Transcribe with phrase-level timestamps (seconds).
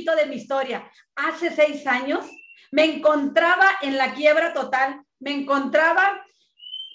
[0.00, 0.90] de mi historia.
[1.14, 2.24] Hace seis años
[2.70, 6.24] me encontraba en la quiebra total, me encontraba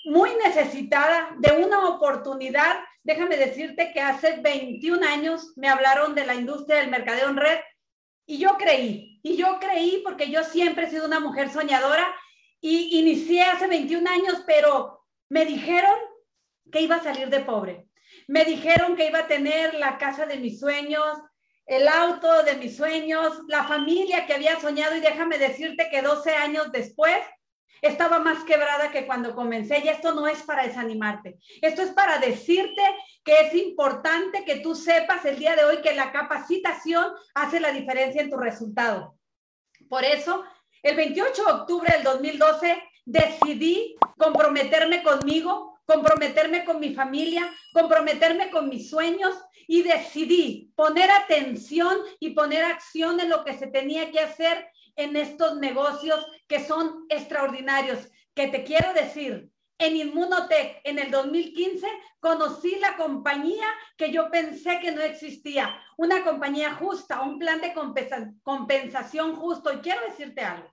[0.06, 2.80] muy necesitada de una oportunidad.
[3.04, 7.60] Déjame decirte que hace 21 años me hablaron de la industria del mercadeo en red
[8.26, 12.06] y yo creí, y yo creí porque yo siempre he sido una mujer soñadora
[12.60, 15.96] y inicié hace 21 años, pero me dijeron
[16.72, 17.88] que iba a salir de pobre.
[18.28, 21.06] Me dijeron que iba a tener la casa de mis sueños,
[21.68, 26.34] el auto de mis sueños, la familia que había soñado y déjame decirte que 12
[26.34, 27.20] años después
[27.82, 32.18] estaba más quebrada que cuando comencé y esto no es para desanimarte, esto es para
[32.20, 32.82] decirte
[33.24, 37.72] que es importante que tú sepas el día de hoy que la capacitación hace la
[37.72, 39.16] diferencia en tu resultado.
[39.90, 40.44] Por eso,
[40.82, 48.70] el 28 de octubre del 2012 decidí comprometerme conmigo comprometerme con mi familia, comprometerme con
[48.70, 49.34] mis sueños
[49.68, 55.16] y decidí poner atención y poner acción en lo que se tenía que hacer en
[55.16, 58.10] estos negocios que son extraordinarios.
[58.36, 59.50] Que te quiero decir,
[59.80, 61.88] en Inmunotech en el 2015
[62.20, 67.74] conocí la compañía que yo pensé que no existía, una compañía justa, un plan de
[68.44, 69.74] compensación justo.
[69.74, 70.70] Y quiero decirte algo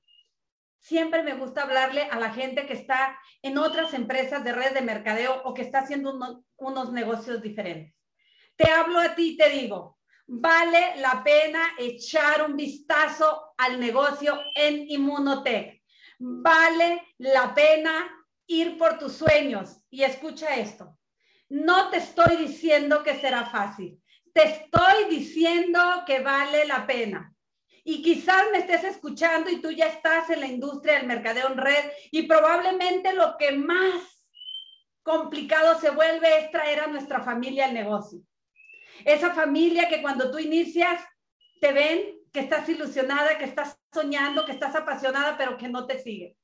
[0.85, 4.83] siempre me gusta hablarle a la gente que está en otras empresas de red de
[4.83, 7.95] mercadeo o que está haciendo unos negocios diferentes.
[8.55, 14.39] Te hablo a ti y te digo, vale la pena echar un vistazo al negocio
[14.55, 15.83] en Inmunotech.
[16.19, 18.07] Vale la pena
[18.47, 19.81] ir por tus sueños.
[19.89, 20.98] Y escucha esto,
[21.48, 24.03] no te estoy diciendo que será fácil,
[24.35, 27.34] te estoy diciendo que vale la pena
[27.85, 31.59] y quizás me estés escuchando y tú ya estás en la industria del mercadeo en
[31.59, 34.27] red y probablemente lo que más
[35.03, 38.21] complicado se vuelve es traer a nuestra familia al negocio.
[39.05, 41.03] Esa familia que cuando tú inicias
[41.61, 45.98] te ven que estás ilusionada, que estás soñando, que estás apasionada, pero que no te
[45.98, 46.37] sigue.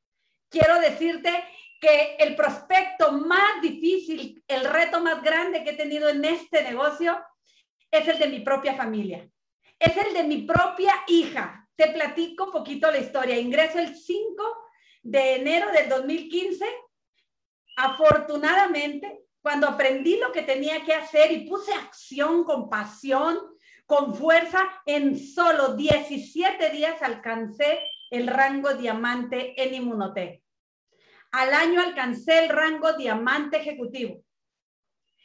[0.50, 1.32] Quiero decirte
[1.81, 7.19] que el prospecto más difícil, el reto más grande que he tenido en este negocio
[7.91, 9.26] es el de mi propia familia
[9.80, 11.66] es el de mi propia hija.
[11.74, 13.38] Te platico un poquito la historia.
[13.38, 14.44] Ingreso el 5
[15.02, 16.66] de enero del 2015.
[17.76, 23.38] Afortunadamente, cuando aprendí lo que tenía que hacer y puse acción con pasión,
[23.86, 27.80] con fuerza, en solo 17 días alcancé
[28.10, 30.42] el rango diamante en Inmunotech.
[31.32, 34.22] Al año alcancé el rango diamante ejecutivo.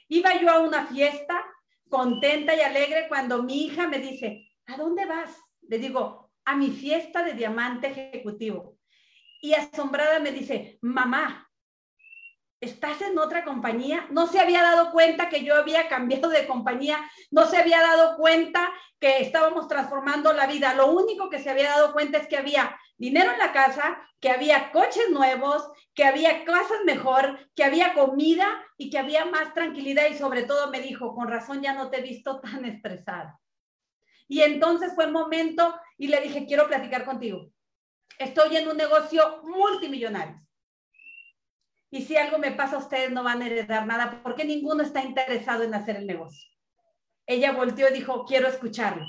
[0.07, 1.43] Iba yo a una fiesta
[1.89, 5.31] contenta y alegre cuando mi hija me dice, ¿a dónde vas?
[5.67, 8.77] Le digo, a mi fiesta de diamante ejecutivo.
[9.41, 11.49] Y asombrada me dice, mamá,
[12.61, 14.07] ¿estás en otra compañía?
[14.11, 16.99] No se había dado cuenta que yo había cambiado de compañía,
[17.31, 20.73] no se había dado cuenta que estábamos transformando la vida.
[20.73, 24.29] Lo único que se había dado cuenta es que había dinero en la casa, que
[24.29, 30.07] había coches nuevos, que había casas mejor, que había comida y que había más tranquilidad
[30.09, 33.39] y sobre todo me dijo, con razón ya no te he visto tan estresada.
[34.27, 37.49] Y entonces fue el momento y le dije, quiero platicar contigo.
[38.17, 40.41] Estoy en un negocio multimillonario.
[41.91, 45.63] Y si algo me pasa, ustedes no van a heredar nada porque ninguno está interesado
[45.63, 46.49] en hacer el negocio.
[47.25, 49.05] Ella volteó y dijo, quiero escucharlo.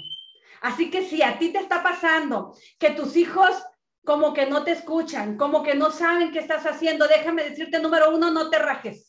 [0.61, 3.63] Así que si a ti te está pasando que tus hijos
[4.05, 8.15] como que no te escuchan, como que no saben qué estás haciendo, déjame decirte, número
[8.15, 9.06] uno, no te rajes.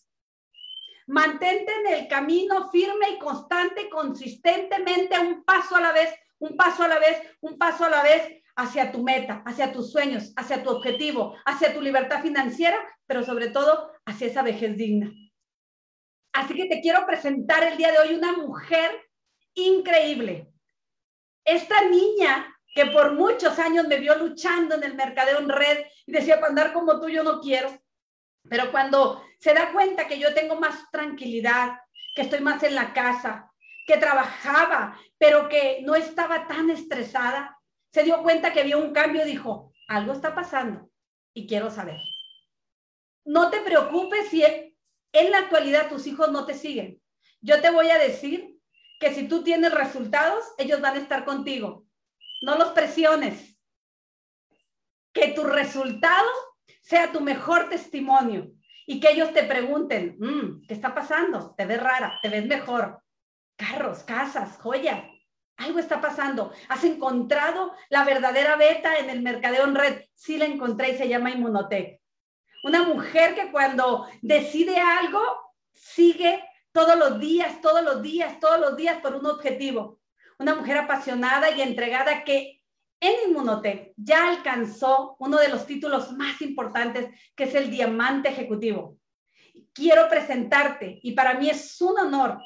[1.08, 6.84] Mantente en el camino firme y constante, consistentemente, un paso a la vez, un paso
[6.84, 10.64] a la vez, un paso a la vez hacia tu meta, hacia tus sueños, hacia
[10.64, 15.12] tu objetivo, hacia tu libertad financiera, pero sobre todo hacia esa vejez digna.
[16.34, 18.92] Así que te quiero presentar el día de hoy una mujer
[19.54, 20.52] increíble.
[21.46, 26.12] Esta niña que por muchos años me vio luchando en el mercadeo en red y
[26.12, 27.70] decía, para andar como tú yo no quiero.
[28.50, 31.80] Pero cuando se da cuenta que yo tengo más tranquilidad,
[32.16, 33.52] que estoy más en la casa,
[33.86, 37.58] que trabajaba, pero que no estaba tan estresada,
[37.92, 40.90] se dio cuenta que había un cambio y dijo, algo está pasando
[41.34, 42.00] y quiero saber.
[43.26, 47.02] No te preocupes si en la actualidad tus hijos no te siguen.
[47.42, 48.58] Yo te voy a decir
[49.00, 51.86] que si tú tienes resultados, ellos van a estar contigo.
[52.42, 53.58] No los presiones.
[55.14, 56.30] Que tu resultado
[56.82, 58.52] sea tu mejor testimonio
[58.90, 61.54] y que ellos te pregunten, mm, ¿qué está pasando?
[61.56, 63.04] Te ves rara, te ves mejor.
[63.58, 65.04] Carros, casas, joyas,
[65.58, 66.54] algo está pasando.
[66.70, 70.06] ¿Has encontrado la verdadera beta en el mercadeo red?
[70.16, 72.00] Sí la encontré y se llama Inmunotech.
[72.64, 75.22] Una mujer que cuando decide algo,
[75.74, 76.42] sigue
[76.72, 80.00] todos los días, todos los días, todos los días por un objetivo.
[80.40, 82.57] una mujer apasionada y entregada que
[83.00, 88.98] en Inmunotech ya alcanzó uno de los títulos más importantes, que es el diamante ejecutivo.
[89.74, 92.40] Quiero presentarte y para mí es un honor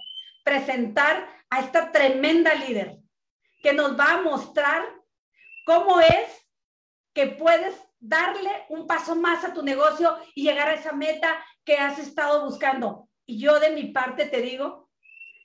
[0.44, 2.98] presentar a esta tremenda líder
[3.62, 4.84] que nos va a mostrar
[5.66, 6.48] cómo es
[7.14, 11.78] que puedes darle un paso más a tu negocio y llegar a esa meta que
[11.78, 13.08] has estado buscando.
[13.26, 14.90] Y yo de mi parte te digo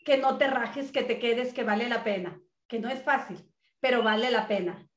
[0.05, 3.53] que no te rajes, que te quedes, que vale la pena, que no es fácil,
[3.81, 4.89] pero vale la pena.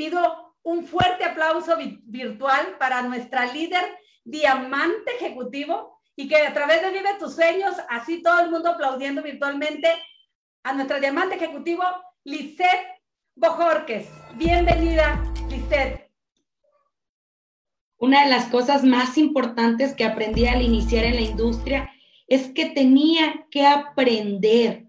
[0.00, 3.84] Pido un fuerte aplauso virtual para nuestra líder
[4.24, 9.22] diamante ejecutivo y que a través de Vive tus sueños, así todo el mundo aplaudiendo
[9.22, 9.88] virtualmente,
[10.62, 11.82] a nuestra diamante ejecutivo,
[12.24, 12.98] Lisette
[13.34, 14.08] Bojorques.
[14.36, 16.10] Bienvenida, Lisette.
[17.98, 21.92] Una de las cosas más importantes que aprendí al iniciar en la industria
[22.26, 24.86] es que tenía que aprender,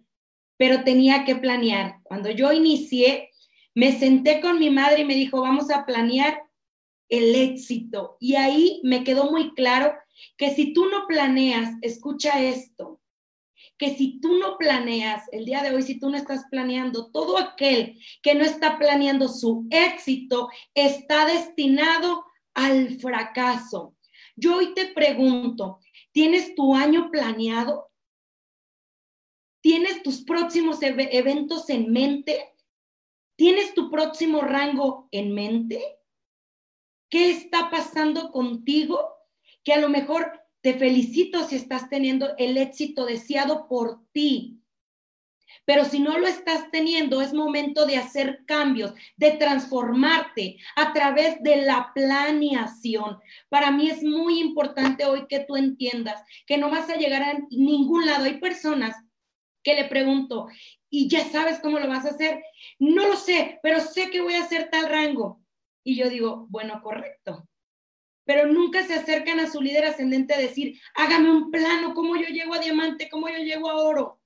[0.56, 2.00] pero tenía que planear.
[2.04, 3.31] Cuando yo inicié,
[3.74, 6.44] me senté con mi madre y me dijo, vamos a planear
[7.10, 8.18] el éxito.
[8.20, 9.94] Y ahí me quedó muy claro
[10.38, 13.02] que si tú no planeas, escucha esto,
[13.78, 17.38] que si tú no planeas, el día de hoy, si tú no estás planeando, todo
[17.38, 22.24] aquel que no está planeando su éxito está destinado
[22.54, 23.96] al fracaso.
[24.36, 25.80] Yo hoy te pregunto,
[26.12, 27.90] ¿tienes tu año planeado?
[29.62, 32.50] ¿Tienes tus próximos eventos en mente?
[33.42, 35.82] ¿Tienes tu próximo rango en mente?
[37.10, 39.16] ¿Qué está pasando contigo?
[39.64, 44.62] Que a lo mejor te felicito si estás teniendo el éxito deseado por ti.
[45.66, 51.42] Pero si no lo estás teniendo, es momento de hacer cambios, de transformarte a través
[51.42, 53.18] de la planeación.
[53.50, 57.40] Para mí es muy importante hoy que tú entiendas que no vas a llegar a
[57.50, 58.26] ningún lado.
[58.26, 58.96] Hay personas
[59.64, 60.48] que le pregunto,
[60.92, 62.44] ¿y ya sabes cómo lo vas a hacer?
[62.78, 65.42] No lo sé, pero sé que voy a hacer tal rango.
[65.84, 67.48] Y yo digo, bueno, correcto
[68.32, 72.28] pero nunca se acercan a su líder ascendente a decir, hágame un plano, cómo yo
[72.28, 74.22] llego a diamante, cómo yo llego a oro.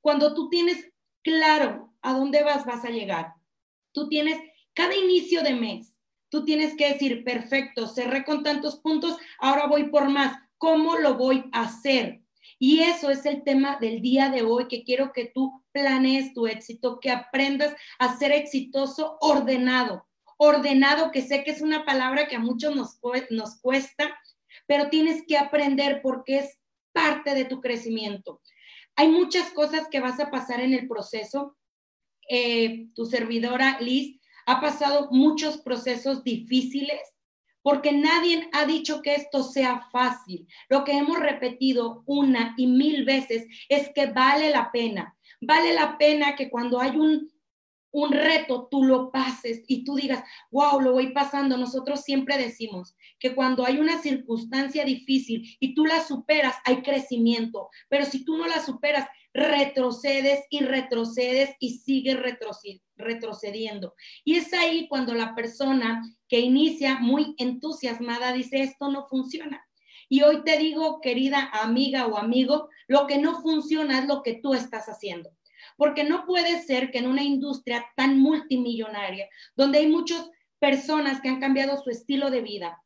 [0.00, 0.90] Cuando tú tienes
[1.22, 3.34] claro a dónde vas, vas a llegar.
[3.92, 4.40] Tú tienes
[4.72, 5.94] cada inicio de mes,
[6.30, 10.36] tú tienes que decir, perfecto, cerré con tantos puntos, ahora voy por más.
[10.58, 12.23] ¿Cómo lo voy a hacer?
[12.58, 16.46] Y eso es el tema del día de hoy, que quiero que tú planees tu
[16.46, 20.06] éxito, que aprendas a ser exitoso ordenado
[20.36, 22.98] ordenado, que sé que es una palabra que a muchos nos,
[23.60, 24.18] cuesta,
[24.66, 26.58] pero tienes que aprender porque es
[26.92, 28.40] parte de tu crecimiento.
[28.96, 31.56] Hay muchas cosas que vas a pasar en el proceso.
[32.28, 37.00] Eh, tu servidora Liz ha pasado muchos procesos difíciles
[37.64, 40.46] porque nadie ha dicho que esto sea fácil.
[40.68, 45.16] Lo que hemos repetido una y mil veces es que vale la pena.
[45.40, 47.32] Vale la pena que cuando hay un
[47.94, 51.56] un reto, tú lo pases y tú digas, wow, lo voy pasando.
[51.56, 57.70] Nosotros siempre decimos que cuando hay una circunstancia difícil y tú la superas, hay crecimiento,
[57.88, 62.18] pero si tú no la superas, retrocedes y retrocedes y sigues
[62.96, 63.94] retrocediendo.
[64.24, 69.64] Y es ahí cuando la persona que inicia muy entusiasmada dice, esto no funciona.
[70.08, 74.40] Y hoy te digo, querida amiga o amigo, lo que no funciona es lo que
[74.42, 75.30] tú estás haciendo
[75.76, 81.28] porque no puede ser que en una industria tan multimillonaria, donde hay muchas personas que
[81.28, 82.82] han cambiado su estilo de vida,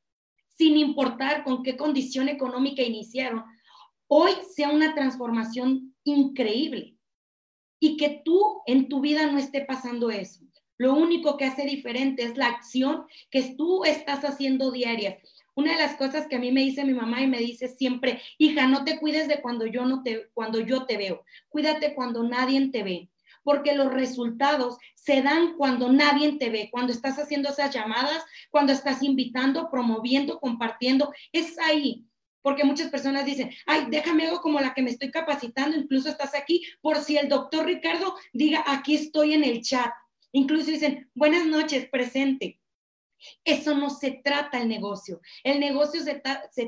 [0.56, 3.44] sin importar con qué condición económica iniciaron,
[4.08, 6.96] hoy sea una transformación increíble
[7.78, 10.40] y que tú en tu vida no esté pasando eso.
[10.78, 15.18] Lo único que hace diferente es la acción que tú estás haciendo diarias.
[15.58, 18.22] Una de las cosas que a mí me dice mi mamá y me dice siempre,
[18.38, 22.22] hija, no te cuides de cuando yo no te, cuando yo te veo, cuídate cuando
[22.22, 23.10] nadie te ve,
[23.42, 28.72] porque los resultados se dan cuando nadie te ve, cuando estás haciendo esas llamadas, cuando
[28.72, 32.04] estás invitando, promoviendo, compartiendo, es ahí.
[32.40, 36.36] Porque muchas personas dicen, ay, déjame algo como la que me estoy capacitando, incluso estás
[36.36, 39.90] aquí, por si el doctor Ricardo diga, aquí estoy en el chat.
[40.30, 42.60] Incluso dicen, buenas noches, presente.
[43.44, 45.20] Eso no se trata el negocio.
[45.44, 46.20] El negocio se,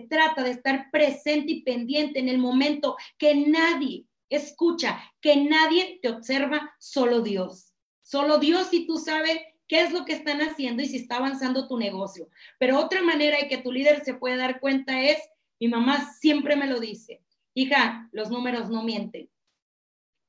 [0.09, 6.09] trata de estar presente y pendiente en el momento que nadie escucha, que nadie te
[6.09, 7.75] observa, solo Dios.
[8.03, 9.39] Solo Dios y tú sabes
[9.69, 12.29] qué es lo que están haciendo y si está avanzando tu negocio.
[12.59, 15.19] Pero otra manera de que tu líder se puede dar cuenta es,
[15.61, 17.23] mi mamá siempre me lo dice,
[17.55, 19.31] hija, los números no mienten.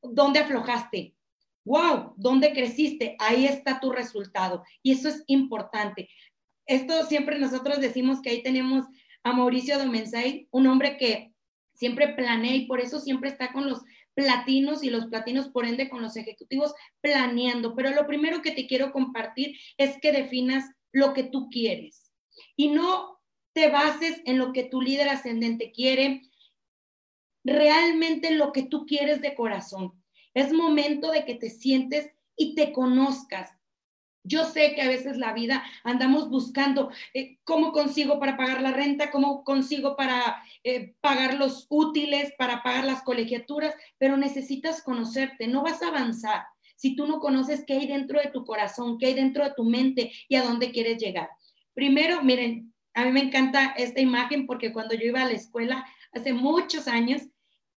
[0.03, 1.15] ¿Dónde aflojaste?
[1.65, 3.15] Wow, ¿dónde creciste?
[3.19, 4.63] Ahí está tu resultado.
[4.81, 6.09] Y eso es importante.
[6.65, 8.85] Esto siempre nosotros decimos que ahí tenemos
[9.23, 11.33] a Mauricio Domensay, un hombre que
[11.73, 13.81] siempre planea y por eso siempre está con los
[14.13, 17.75] platinos y los platinos por ende con los ejecutivos planeando.
[17.75, 22.11] Pero lo primero que te quiero compartir es que definas lo que tú quieres
[22.55, 23.19] y no
[23.53, 26.21] te bases en lo que tu líder ascendente quiere,
[27.43, 30.00] realmente en lo que tú quieres de corazón.
[30.33, 33.51] Es momento de que te sientes y te conozcas.
[34.23, 38.71] Yo sé que a veces la vida andamos buscando eh, cómo consigo para pagar la
[38.71, 45.47] renta, cómo consigo para eh, pagar los útiles, para pagar las colegiaturas, pero necesitas conocerte,
[45.47, 46.43] no vas a avanzar
[46.75, 49.63] si tú no conoces qué hay dentro de tu corazón, qué hay dentro de tu
[49.63, 51.29] mente y a dónde quieres llegar.
[51.75, 55.85] Primero, miren, a mí me encanta esta imagen porque cuando yo iba a la escuela
[56.11, 57.21] hace muchos años,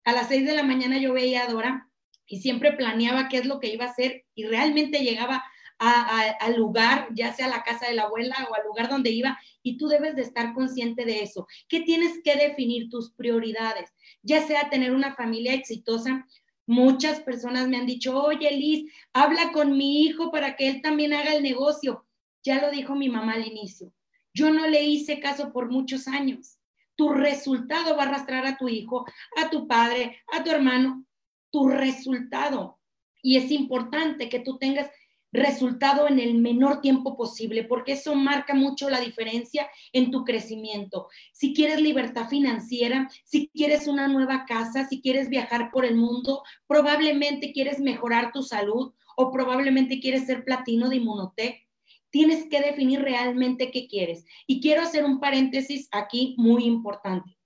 [0.05, 1.89] a las seis de la mañana yo veía a Dora
[2.27, 5.43] y siempre planeaba qué es lo que iba a hacer y realmente llegaba
[5.79, 9.77] al lugar, ya sea la casa de la abuela o al lugar donde iba, y
[9.77, 11.45] tú debes de estar consciente de eso.
[11.67, 13.91] ¿Qué tienes que definir tus prioridades?
[14.21, 16.25] Ya sea tener una familia exitosa.
[16.65, 21.13] Muchas personas me han dicho, oye Liz, habla con mi hijo para que él también
[21.13, 22.05] haga el negocio.
[22.43, 23.91] Ya lo dijo mi mamá al inicio.
[24.33, 26.59] Yo no le hice caso por muchos años.
[26.95, 31.05] Tu resultado va a arrastrar a tu hijo, a tu padre, a tu hermano,
[31.53, 32.79] tu resultado.
[33.21, 34.89] Y es importante que tú tengas
[35.31, 41.07] resultado en el menor tiempo posible, porque eso marca mucho la diferencia en tu crecimiento.
[41.31, 46.43] Si quieres libertad financiera, si quieres una nueva casa, si quieres viajar por el mundo,
[46.67, 51.67] probablemente quieres mejorar tu salud o probablemente quieres ser platino de Inmunotech.
[52.09, 54.25] Tienes que definir realmente qué quieres.
[54.47, 57.37] Y quiero hacer un paréntesis aquí muy importante.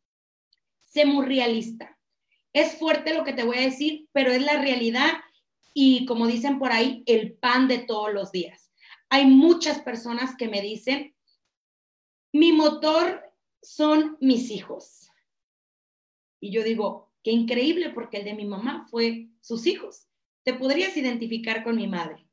[0.79, 1.96] Sé muy realista.
[2.57, 5.11] Es fuerte lo que te voy a decir, pero es la realidad
[5.75, 8.71] y como dicen por ahí, el pan de todos los días.
[9.09, 11.13] Hay muchas personas que me dicen,
[12.33, 15.11] mi motor son mis hijos.
[16.39, 20.07] Y yo digo, qué increíble porque el de mi mamá fue sus hijos.
[20.41, 22.27] Te podrías identificar con mi madre.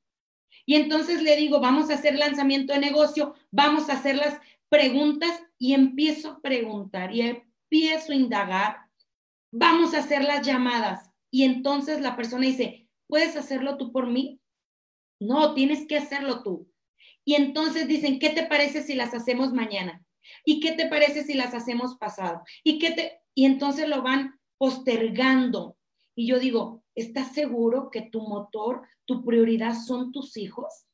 [0.64, 4.40] Y entonces le digo, vamos a hacer lanzamiento de negocio, vamos a hacer las
[4.70, 8.83] preguntas y empiezo a preguntar y empiezo a indagar,
[9.54, 11.10] vamos a hacer las llamadas.
[11.30, 14.40] Y entonces la persona dice, ¿puedes hacerlo tú por mí?
[15.20, 16.68] No, tienes que hacerlo tú.
[17.24, 20.04] Y entonces dicen, ¿qué te parece si las hacemos mañana?
[20.44, 22.42] ¿Y qué te parece si las hacemos pasado?
[22.62, 25.76] ¿Y qué te y entonces lo van postergando.
[26.14, 30.86] Y yo digo, ¿estás seguro que tu motor, tu prioridad son tus hijos?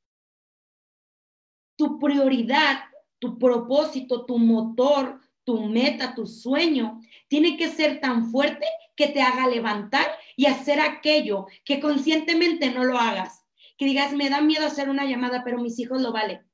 [1.76, 2.80] Tu prioridad,
[3.18, 9.20] tu propósito, tu motor, tu meta, tu sueño, tiene que ser tan fuerte que te
[9.20, 13.44] haga levantar y hacer aquello que conscientemente no lo hagas.
[13.76, 16.48] Que digas, me da miedo hacer una llamada, pero mis hijos lo valen.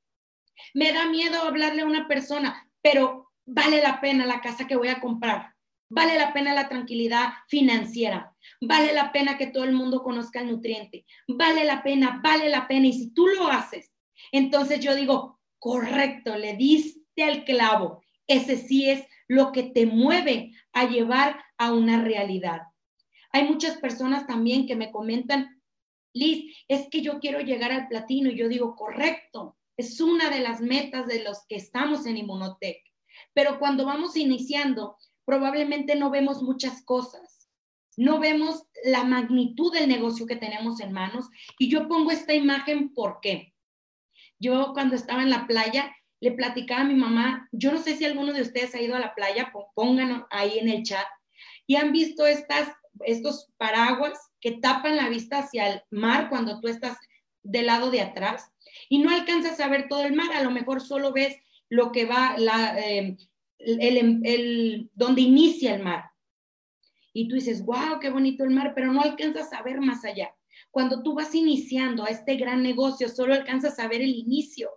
[0.73, 4.89] Me da miedo hablarle a una persona, pero vale la pena la casa que voy
[4.89, 5.55] a comprar.
[5.91, 8.35] Vale la pena la tranquilidad financiera.
[8.63, 11.05] Vale la pena que todo el mundo conozca el nutriente.
[11.29, 12.87] Vale la pena, vale la pena.
[12.87, 13.93] Y si tú lo haces,
[14.33, 18.03] entonces yo digo, correcto, le diste al clavo.
[18.27, 22.63] Ese sí es lo que te mueve a llevar a una realidad.
[23.33, 25.63] Hay muchas personas también que me comentan,
[26.13, 30.41] Liz, es que yo quiero llegar al platino y yo digo, correcto, es una de
[30.41, 32.83] las metas de los que estamos en Inmunotech.
[33.35, 37.49] Pero cuando vamos iniciando, probablemente no vemos muchas cosas.
[37.97, 41.29] No vemos la magnitud del negocio que tenemos en manos.
[41.59, 43.55] Y yo pongo esta imagen porque
[44.39, 48.05] yo cuando estaba en la playa le platicaba a mi mamá, yo no sé si
[48.05, 51.07] alguno de ustedes ha ido a la playa, pónganlo ahí en el chat,
[51.67, 52.69] y han visto estas
[53.05, 56.97] estos paraguas que tapan la vista hacia el mar cuando tú estás
[57.43, 58.51] del lado de atrás
[58.89, 61.37] y no alcanzas a ver todo el mar, a lo mejor solo ves
[61.69, 63.17] lo que va, la, eh,
[63.59, 66.11] el, donde inicia el mar.
[67.13, 70.35] Y tú dices, wow, qué bonito el mar, pero no alcanzas a ver más allá.
[70.71, 74.71] Cuando tú vas iniciando a este gran negocio, solo alcanzas a ver el inicio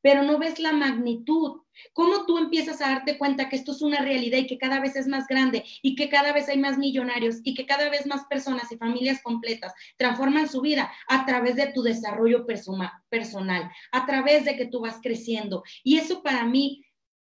[0.00, 1.62] pero no ves la magnitud.
[1.92, 4.96] ¿Cómo tú empiezas a darte cuenta que esto es una realidad y que cada vez
[4.96, 8.24] es más grande y que cada vez hay más millonarios y que cada vez más
[8.26, 14.44] personas y familias completas transforman su vida a través de tu desarrollo personal, a través
[14.44, 15.62] de que tú vas creciendo?
[15.84, 16.84] Y eso para mí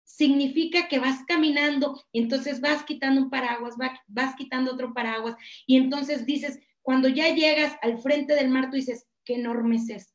[0.04, 3.76] significa que vas caminando, entonces vas quitando un paraguas,
[4.08, 8.76] vas quitando otro paraguas, y entonces dices, cuando ya llegas al frente del mar, tú
[8.76, 10.14] dices, qué enorme es esto.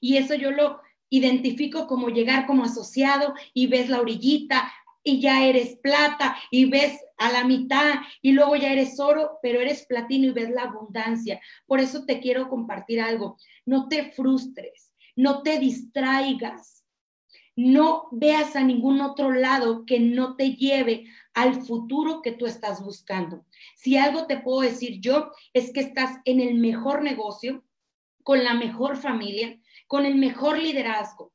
[0.00, 0.80] Y eso yo lo,
[1.16, 6.98] identifico como llegar como asociado y ves la orillita y ya eres plata y ves
[7.18, 11.40] a la mitad y luego ya eres oro, pero eres platino y ves la abundancia.
[11.66, 13.36] Por eso te quiero compartir algo.
[13.66, 16.84] No te frustres, no te distraigas.
[17.56, 21.04] no veas a ningún otro lado que no te lleve
[21.34, 23.44] al futuro que tú estás buscando.
[23.76, 27.62] Si algo te puedo decir yo es que estás en el mejor negocio,
[28.24, 29.60] con la mejor familia,
[29.94, 31.32] con el mejor liderazgo,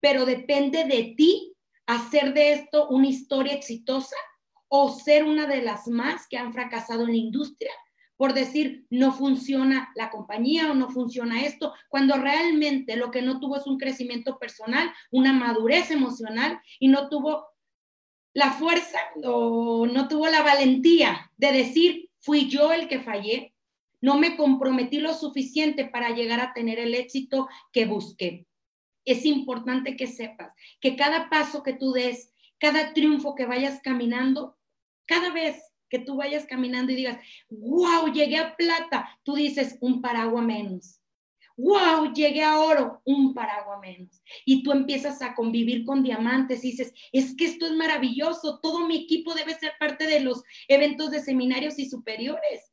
[0.00, 1.52] pero depende de ti
[1.84, 4.16] hacer de esto una historia exitosa
[4.68, 7.70] o ser una de las más que han fracasado en la industria
[8.16, 13.40] por decir no funciona la compañía o no funciona esto, cuando realmente lo que no
[13.40, 17.46] tuvo es un crecimiento personal, una madurez emocional y no tuvo
[18.32, 23.52] la fuerza o no tuvo la valentía de decir, fui yo el que fallé,
[24.00, 28.46] no me comprometí lo suficiente para llegar a tener el éxito que busqué.
[29.04, 34.56] Es importante que sepas que cada paso que tú des, cada triunfo que vayas caminando,
[35.06, 40.02] cada vez que tú vayas caminando y digas, wow, llegué a plata, tú dices un
[40.02, 41.00] paraguas menos.
[41.56, 44.22] Wow, llegué a oro, un paraguas menos.
[44.44, 48.86] Y tú empiezas a convivir con diamantes y dices, es que esto es maravilloso, todo
[48.86, 52.67] mi equipo debe ser parte de los eventos de seminarios y superiores.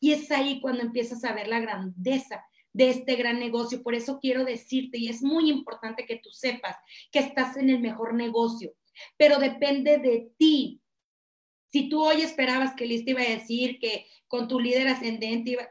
[0.00, 3.82] Y es ahí cuando empiezas a ver la grandeza de este gran negocio.
[3.82, 6.76] Por eso quiero decirte, y es muy importante que tú sepas
[7.12, 8.72] que estás en el mejor negocio,
[9.16, 10.80] pero depende de ti
[11.70, 15.68] si tú hoy esperabas que Liz iba a decir que con tu líder ascendente iba,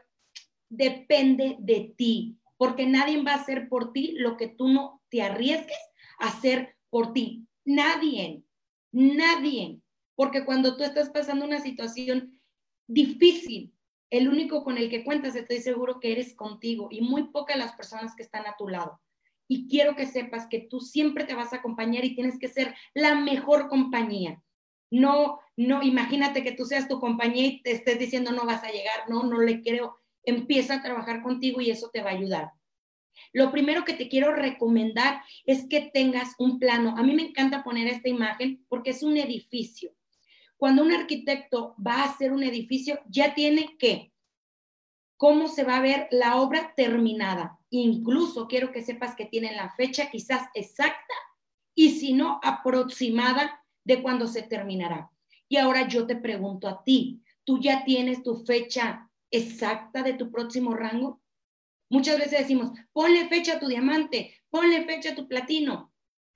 [0.68, 5.22] depende de ti, porque nadie va a hacer por ti lo que tú no te
[5.22, 5.78] arriesgues
[6.18, 7.46] a hacer por ti.
[7.64, 8.42] Nadie,
[8.92, 9.80] nadie,
[10.14, 12.40] porque cuando tú estás pasando una situación
[12.86, 13.72] difícil,
[14.10, 17.72] el único con el que cuentas, estoy seguro que eres contigo y muy pocas las
[17.72, 19.00] personas que están a tu lado.
[19.48, 22.74] Y quiero que sepas que tú siempre te vas a acompañar y tienes que ser
[22.94, 24.42] la mejor compañía.
[24.90, 28.72] No, no, imagínate que tú seas tu compañía y te estés diciendo no vas a
[28.72, 29.96] llegar, no, no le creo.
[30.24, 32.52] Empieza a trabajar contigo y eso te va a ayudar.
[33.32, 36.96] Lo primero que te quiero recomendar es que tengas un plano.
[36.96, 39.92] A mí me encanta poner esta imagen porque es un edificio.
[40.60, 44.12] Cuando un arquitecto va a hacer un edificio, ya tiene que
[45.16, 47.58] cómo se va a ver la obra terminada.
[47.70, 51.14] Incluso quiero que sepas que tiene la fecha quizás exacta
[51.74, 55.10] y si no aproximada de cuándo se terminará.
[55.48, 60.30] Y ahora yo te pregunto a ti, ¿tú ya tienes tu fecha exacta de tu
[60.30, 61.22] próximo rango?
[61.88, 65.89] Muchas veces decimos, ponle fecha a tu diamante, ponle fecha a tu platino.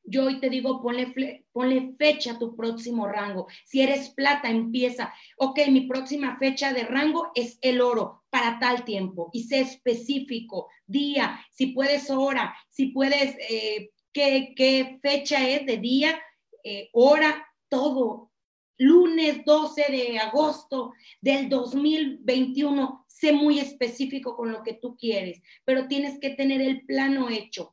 [0.07, 3.47] Yo hoy te digo, ponle, ponle fecha tu próximo rango.
[3.65, 5.13] Si eres plata, empieza.
[5.39, 9.31] Ok, mi próxima fecha de rango es el oro para tal tiempo.
[9.33, 15.79] Y sé específico, día, si puedes hora, si puedes, eh, qué, qué fecha es de
[15.79, 16.21] día,
[16.63, 18.31] eh, hora, todo.
[18.77, 25.87] Lunes 12 de agosto del 2021, sé muy específico con lo que tú quieres, pero
[25.87, 27.73] tienes que tener el plano hecho.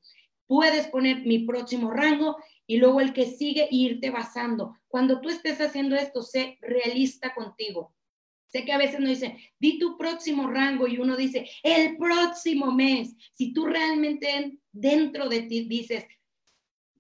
[0.52, 2.36] Puedes poner mi próximo rango
[2.68, 4.76] y luego el que sigue e irte basando.
[4.90, 7.96] Cuando tú estés haciendo esto, sé realista contigo.
[8.48, 12.70] Sé que a veces nos dicen, di tu próximo rango y uno dice, el próximo
[12.74, 13.16] mes.
[13.32, 16.06] Si tú realmente dentro de ti dices,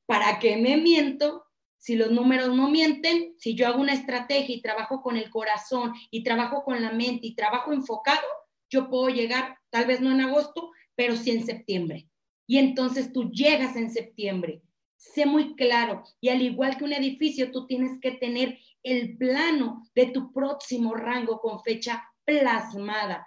[0.06, 1.44] ¿para qué me miento?
[1.78, 5.94] si los números no mienten, si yo hago una estrategia y trabajo con el corazón
[6.12, 8.28] y trabajo con la mente y trabajo enfocado,
[8.70, 12.11] yo puedo llegar, tal vez no en agosto, pero sí en septiembre.
[12.52, 14.62] Y entonces tú llegas en septiembre.
[14.98, 16.04] Sé muy claro.
[16.20, 20.94] Y al igual que un edificio, tú tienes que tener el plano de tu próximo
[20.94, 23.26] rango con fecha plasmada.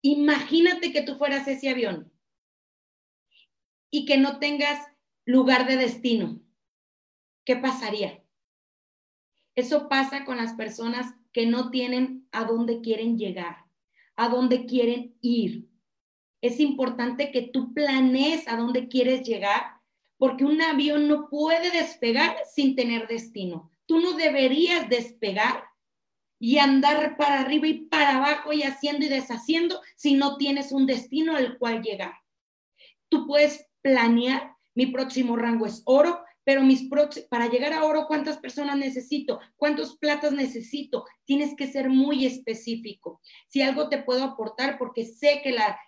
[0.00, 2.12] Imagínate que tú fueras ese avión
[3.90, 4.86] y que no tengas
[5.24, 6.40] lugar de destino
[7.44, 8.22] ¿qué pasaría?
[9.56, 13.56] Eso pasa con las personas que no tienen a dónde quieren llegar,
[14.14, 15.71] a dónde quieren ir.
[16.42, 19.62] Es importante que tú planees a dónde quieres llegar,
[20.18, 23.70] porque un avión no puede despegar sin tener destino.
[23.86, 25.64] Tú no deberías despegar
[26.40, 30.86] y andar para arriba y para abajo y haciendo y deshaciendo si no tienes un
[30.86, 32.14] destino al cual llegar.
[33.08, 36.88] Tú puedes planear, mi próximo rango es oro, pero mis
[37.30, 39.38] para llegar a oro, ¿cuántas personas necesito?
[39.54, 41.04] ¿Cuántos platas necesito?
[41.24, 43.20] Tienes que ser muy específico.
[43.46, 45.78] Si algo te puedo aportar, porque sé que la,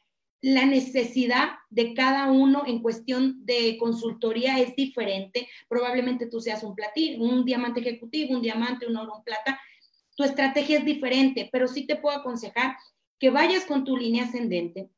[0.41, 5.49] la necesidad de cada uno en cuestión de consultoría es diferente.
[5.69, 9.59] Probablemente tú seas un platino, un diamante ejecutivo, un diamante, un oro, un plata.
[10.17, 12.77] Tu estrategia es diferente, pero sí te puedo aconsejar
[13.19, 14.91] que vayas con tu línea ascendente,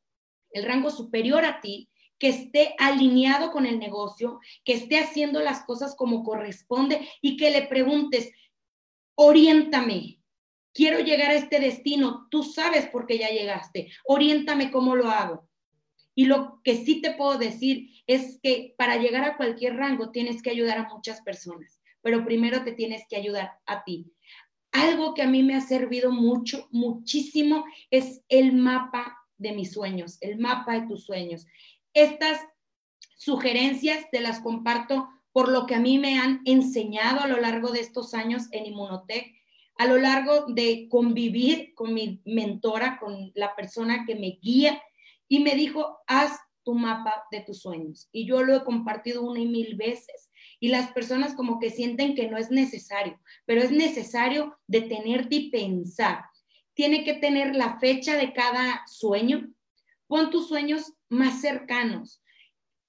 [0.51, 5.65] el rango superior a ti, que esté alineado con el negocio, que esté haciendo las
[5.65, 8.33] cosas como corresponde y que le preguntes,
[9.15, 10.16] oriéntame,
[10.77, 15.49] quiero llegar a este destino, tú sabes por qué ya llegaste, oriéntame cómo lo hago.
[16.15, 20.43] Y lo que sí te puedo decir es que para llegar a cualquier rango tienes
[20.43, 24.13] que ayudar a muchas personas, pero primero te tienes que ayudar a ti.
[24.71, 30.19] Algo que a mí me ha servido mucho, muchísimo, es el mapa de mis sueños,
[30.21, 31.47] el mapa de tus sueños.
[31.95, 32.41] Estas
[33.17, 37.71] sugerencias te las comparto por lo que a mí me han enseñado a lo largo
[37.71, 39.35] de estos años en Inmunotech,
[39.79, 44.83] a lo largo de convivir con mi mentora, con la persona que me guía,
[45.29, 48.09] y me dijo, haz tu mapa de tus sueños.
[48.13, 50.31] Y yo lo he compartido una y mil veces.
[50.59, 55.51] Y las personas como que sienten que no es necesario, pero es necesario detenerte y
[55.51, 56.25] pensar.
[56.75, 59.49] Tiene que tener la fecha de cada sueño.
[60.07, 62.23] Pon tus sueños más cercanos.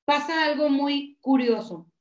[0.05, 1.91] Pasa algo muy curioso.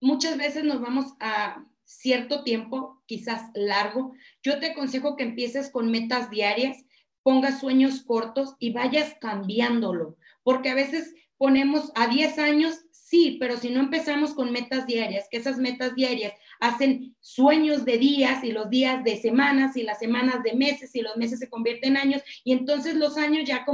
[0.00, 4.14] Muchas veces nos vamos a cierto tiempo, quizás largo.
[4.42, 6.78] Yo te aconsejo que empieces con metas diarias,
[7.22, 13.58] pongas sueños cortos y vayas cambiándolo, porque a veces ponemos a 10 años, sí, pero
[13.58, 18.52] si no empezamos con metas diarias, que esas metas diarias hacen sueños de días y
[18.52, 22.02] los días de semanas y las semanas de meses y los meses se convierten en
[22.02, 23.66] años y entonces los años ya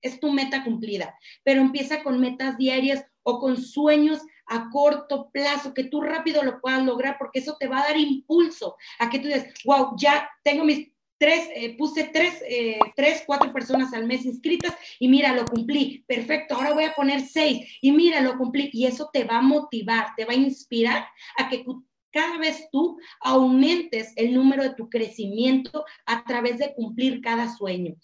[0.00, 1.14] es tu meta cumplida,
[1.44, 6.60] pero empieza con metas diarias o con sueños a corto plazo, que tú rápido lo
[6.60, 10.28] puedas lograr, porque eso te va a dar impulso a que tú digas, wow, ya
[10.42, 15.34] tengo mis tres, eh, puse tres, eh, tres, cuatro personas al mes inscritas y mira,
[15.34, 18.70] lo cumplí, perfecto, ahora voy a poner seis y mira, lo cumplí.
[18.72, 21.64] Y eso te va a motivar, te va a inspirar a que
[22.10, 27.94] cada vez tú aumentes el número de tu crecimiento a través de cumplir cada sueño.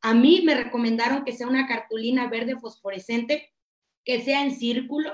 [0.00, 3.52] A mí me recomendaron que sea una cartulina verde fosforescente,
[4.04, 5.12] que sea en círculo,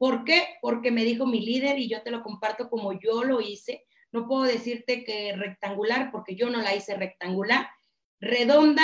[0.00, 0.56] ¿Por qué?
[0.62, 3.84] Porque me dijo mi líder y yo te lo comparto como yo lo hice.
[4.12, 7.68] No puedo decirte que rectangular porque yo no la hice rectangular.
[8.18, 8.82] Redonda,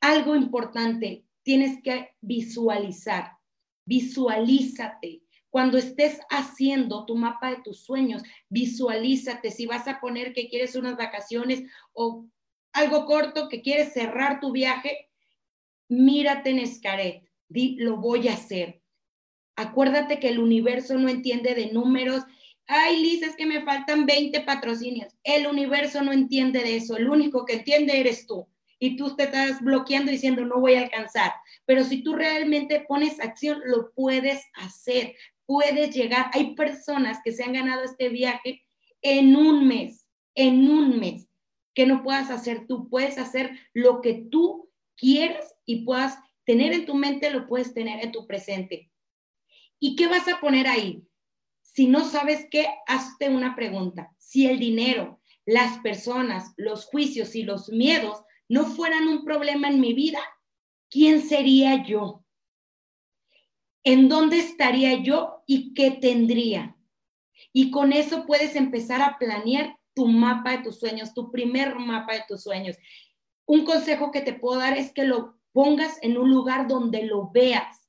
[0.00, 3.32] algo importante, tienes que visualizar.
[3.84, 5.22] Visualízate.
[5.48, 9.50] Cuando estés haciendo tu mapa de tus sueños, visualízate.
[9.50, 12.28] Si vas a poner que quieres unas vacaciones o
[12.72, 15.10] algo corto, que quieres cerrar tu viaje,
[15.88, 17.28] mírate en Escaret.
[17.48, 18.79] Di, lo voy a hacer
[19.60, 22.24] Acuérdate que el universo no entiende de números.
[22.66, 25.12] Ay, Liz, es que me faltan 20 patrocinios.
[25.22, 26.96] El universo no entiende de eso.
[26.96, 28.48] El único que entiende eres tú.
[28.78, 31.32] Y tú te estás bloqueando diciendo, no voy a alcanzar.
[31.66, 35.14] Pero si tú realmente pones acción, lo puedes hacer.
[35.44, 36.30] Puedes llegar.
[36.32, 38.64] Hay personas que se han ganado este viaje
[39.02, 41.28] en un mes, en un mes,
[41.74, 42.88] que no puedas hacer tú.
[42.88, 48.02] Puedes hacer lo que tú quieras y puedas tener en tu mente, lo puedes tener
[48.02, 48.89] en tu presente.
[49.80, 51.02] ¿Y qué vas a poner ahí?
[51.62, 54.14] Si no sabes qué, hazte una pregunta.
[54.18, 59.80] Si el dinero, las personas, los juicios y los miedos no fueran un problema en
[59.80, 60.20] mi vida,
[60.90, 62.24] ¿quién sería yo?
[63.82, 66.76] ¿En dónde estaría yo y qué tendría?
[67.52, 72.14] Y con eso puedes empezar a planear tu mapa de tus sueños, tu primer mapa
[72.14, 72.76] de tus sueños.
[73.46, 77.30] Un consejo que te puedo dar es que lo pongas en un lugar donde lo
[77.30, 77.88] veas,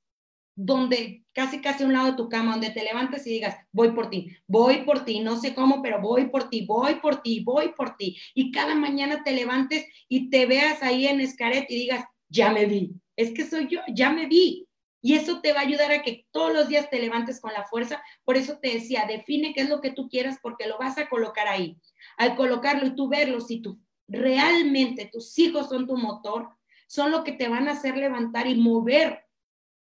[0.56, 4.10] donde casi casi un lado de tu cama, donde te levantes y digas, voy por
[4.10, 7.74] ti, voy por ti, no sé cómo, pero voy por ti, voy por ti, voy
[7.76, 8.18] por ti.
[8.34, 12.66] Y cada mañana te levantes y te veas ahí en Escaret y digas, ya me
[12.66, 14.68] vi, es que soy yo, ya me vi.
[15.04, 17.64] Y eso te va a ayudar a que todos los días te levantes con la
[17.64, 18.04] fuerza.
[18.24, 21.10] Por eso te decía, define qué es lo que tú quieras porque lo vas a
[21.10, 21.76] colocar ahí.
[22.18, 26.50] Al colocarlo y tú verlo, si tú realmente tus hijos son tu motor,
[26.88, 29.26] son lo que te van a hacer levantar y mover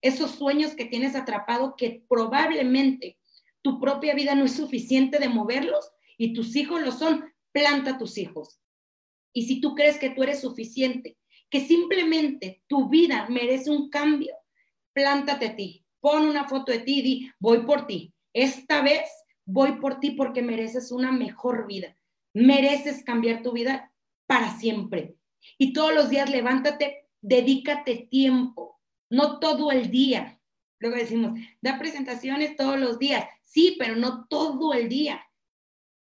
[0.01, 3.19] esos sueños que tienes atrapado que probablemente
[3.63, 8.19] tu propia vida no es suficiente de moverlos y tus hijos lo son, planta tus
[8.19, 8.61] hijos.
[9.33, 11.19] Y si tú crees que tú eres suficiente,
[11.51, 14.35] que simplemente tu vida merece un cambio,
[14.93, 18.15] plántate a ti, pon una foto de ti y di, voy por ti.
[18.33, 19.09] Esta vez
[19.45, 21.97] voy por ti porque mereces una mejor vida.
[22.35, 23.93] Mereces cambiar tu vida
[24.27, 25.17] para siempre.
[25.59, 28.76] Y todos los días levántate, dedícate tiempo
[29.11, 30.41] no todo el día.
[30.79, 33.27] Luego decimos, da presentaciones todos los días.
[33.43, 35.23] Sí, pero no todo el día.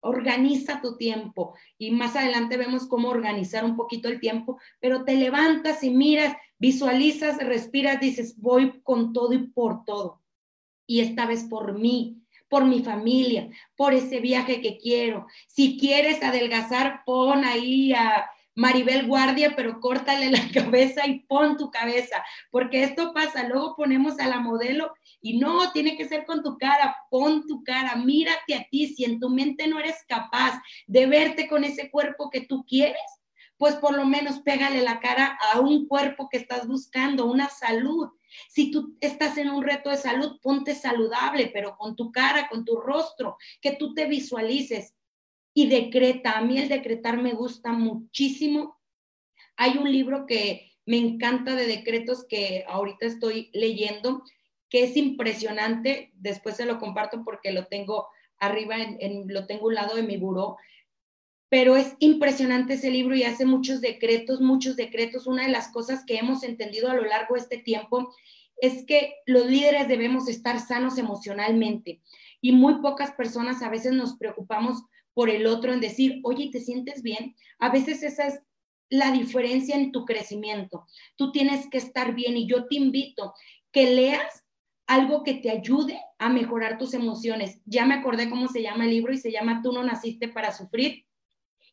[0.02, 5.15] Organiza tu tiempo y más adelante vemos cómo organizar un poquito el tiempo, pero te
[5.15, 10.21] levantas y miras, visualizas, respiras, dices, voy con todo y por todo.
[10.88, 15.28] Y esta vez por mí, por mi familia, por ese viaje que quiero.
[15.47, 21.72] Si quieres adelgazar, pon ahí a Maribel Guardia, pero córtale la cabeza y pon tu
[21.72, 26.43] cabeza, porque esto pasa, luego ponemos a la modelo y no, tiene que ser con
[26.43, 30.62] tu cara, pon tu cara, mírate a ti, si en tu mente no eres capaz
[30.88, 33.02] de verte con ese cuerpo que tú quieres,
[33.58, 38.10] pues por lo menos pégale la cara a un cuerpo que estás buscando, una salud.
[38.50, 42.65] Si tú estás en un reto de salud, ponte saludable, pero con tu cara, con
[42.65, 44.95] tu rostro, que tú te visualices
[45.54, 46.38] y decreta.
[46.38, 48.80] A mí el decretar me gusta muchísimo.
[49.58, 54.24] Hay un libro que me encanta de decretos que ahorita estoy leyendo,
[54.70, 56.12] que es impresionante.
[56.16, 58.08] Después se lo comparto porque lo tengo
[58.40, 60.58] arriba, en, lo tengo un lado de mi buró.
[61.50, 65.28] Pero es impresionante ese libro y hace muchos decretos, muchos decretos.
[65.28, 68.14] Una de las cosas que hemos entendido a lo largo de este tiempo
[68.62, 72.02] es que los líderes debemos estar sanos emocionalmente
[72.42, 76.60] y muy pocas personas a veces nos preocupamos por el otro en decir, oye, ¿te
[76.60, 77.36] sientes bien?
[77.60, 78.39] A veces esa es
[78.89, 80.86] la diferencia en tu crecimiento.
[81.15, 83.34] Tú tienes que estar bien y yo te invito
[83.72, 84.43] que leas
[84.88, 87.60] algo que te ayude a mejorar tus emociones.
[87.65, 90.52] Ya me acordé cómo se llama el libro y se llama Tú no naciste para
[90.52, 91.06] sufrir.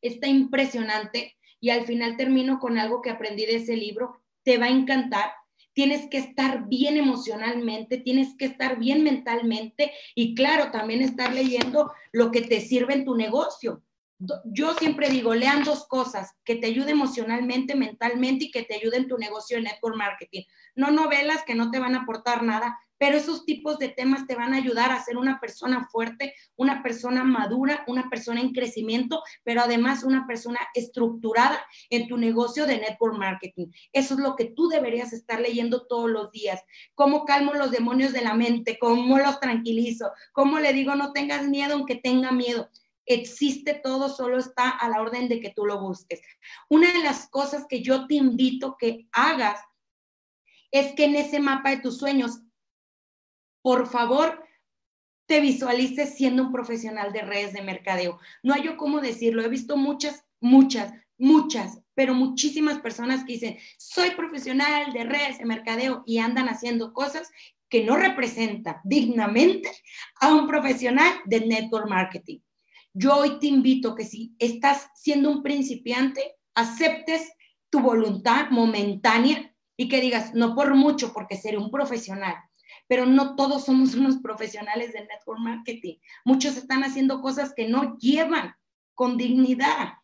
[0.02, 4.22] Está impresionante y al final termino con algo que aprendí de ese libro.
[4.42, 5.32] Te va a encantar
[5.76, 11.92] tienes que estar bien emocionalmente, tienes que estar bien mentalmente y claro, también estar leyendo
[12.12, 13.82] lo que te sirve en tu negocio.
[14.46, 18.96] Yo siempre digo, lean dos cosas, que te ayude emocionalmente, mentalmente y que te ayude
[18.96, 20.44] en tu negocio de network marketing.
[20.74, 24.34] No novelas que no te van a aportar nada, pero esos tipos de temas te
[24.34, 29.22] van a ayudar a ser una persona fuerte, una persona madura, una persona en crecimiento,
[29.44, 33.68] pero además una persona estructurada en tu negocio de network marketing.
[33.92, 36.62] Eso es lo que tú deberías estar leyendo todos los días.
[36.94, 38.78] ¿Cómo calmo los demonios de la mente?
[38.78, 40.10] ¿Cómo los tranquilizo?
[40.32, 42.70] ¿Cómo le digo no tengas miedo aunque tenga miedo?
[43.06, 46.20] existe todo, solo está a la orden de que tú lo busques.
[46.68, 49.60] Una de las cosas que yo te invito que hagas
[50.72, 52.40] es que en ese mapa de tus sueños
[53.66, 54.44] por favor,
[55.26, 58.20] te visualices siendo un profesional de redes de mercadeo.
[58.44, 59.42] No hay yo cómo decirlo.
[59.42, 65.46] He visto muchas, muchas, muchas, pero muchísimas personas que dicen, soy profesional de redes de
[65.46, 67.28] mercadeo y andan haciendo cosas
[67.68, 69.68] que no representan dignamente
[70.20, 72.38] a un profesional de network marketing.
[72.94, 77.32] Yo hoy te invito que si estás siendo un principiante, aceptes
[77.68, 82.36] tu voluntad momentánea y que digas, no por mucho, porque seré un profesional,
[82.86, 85.96] pero no todos somos unos profesionales del network marketing.
[86.24, 88.54] Muchos están haciendo cosas que no llevan
[88.94, 89.94] con dignidad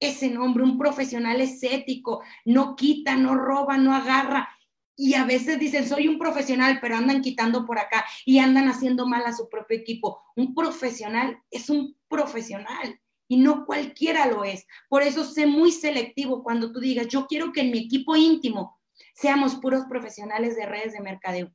[0.00, 0.64] ese nombre.
[0.64, 4.48] Un profesional es ético, no quita, no roba, no agarra.
[4.94, 9.06] Y a veces dicen, soy un profesional, pero andan quitando por acá y andan haciendo
[9.06, 10.20] mal a su propio equipo.
[10.36, 14.66] Un profesional es un profesional y no cualquiera lo es.
[14.88, 18.78] Por eso sé muy selectivo cuando tú digas, yo quiero que en mi equipo íntimo
[19.14, 21.52] seamos puros profesionales de redes de mercadeo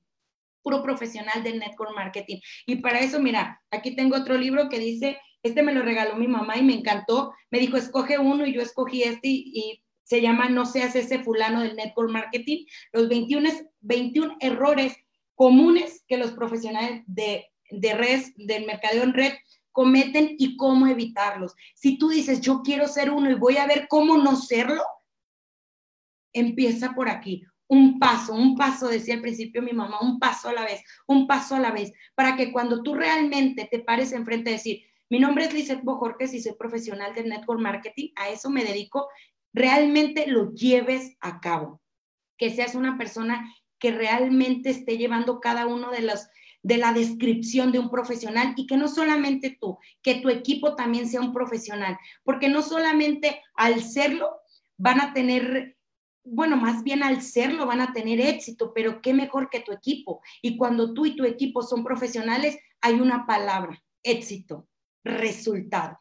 [0.67, 2.39] puro profesional del network marketing.
[2.65, 6.27] Y para eso, mira, aquí tengo otro libro que dice, este me lo regaló mi
[6.27, 7.33] mamá y me encantó.
[7.49, 11.61] Me dijo, escoge uno y yo escogí este y, se llama No seas ese fulano
[11.61, 12.65] del network marketing.
[12.93, 13.49] Los 21,
[13.81, 14.95] 21 errores
[15.35, 19.33] comunes que los profesionales de, de redes, del mercadeo en red
[19.73, 21.55] cometen y cómo evitarlos.
[21.75, 24.81] Si tú dices, yo quiero ser uno y voy a ver cómo no serlo,
[26.33, 30.53] empieza por aquí un paso, un paso, decía al principio mi mamá, un paso a
[30.53, 34.49] la vez, un paso a la vez, para que cuando tú realmente te pares enfrente
[34.49, 38.49] a decir, mi nombre es Lizeth Bojorques y soy profesional del network marketing, a eso
[38.49, 39.07] me dedico,
[39.53, 41.81] realmente lo lleves a cabo,
[42.37, 46.27] que seas una persona que realmente esté llevando cada uno de los
[46.63, 51.07] de la descripción de un profesional y que no solamente tú, que tu equipo también
[51.07, 54.41] sea un profesional, porque no solamente al serlo
[54.75, 55.76] van a tener
[56.29, 60.21] bueno, más bien al serlo van a tener éxito, pero qué mejor que tu equipo.
[60.41, 64.67] Y cuando tú y tu equipo son profesionales, hay una palabra, éxito,
[65.03, 65.99] resultado.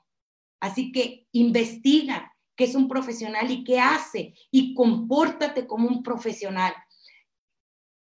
[0.61, 6.75] Así que investiga qué es un profesional y qué hace y compórtate como un profesional.